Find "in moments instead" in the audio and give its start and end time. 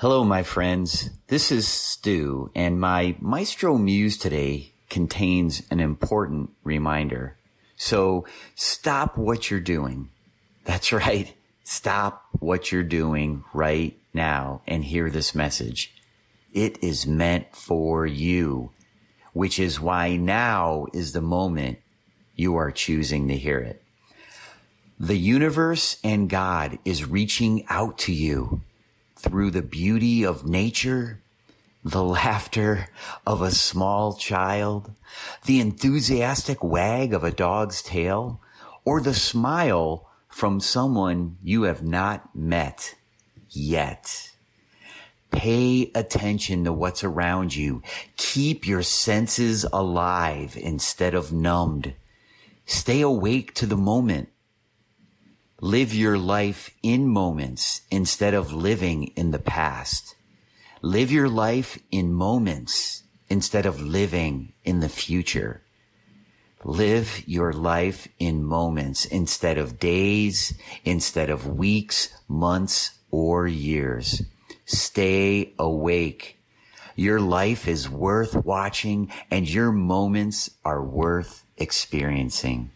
56.84-58.32, 61.90-63.66, 68.20-69.58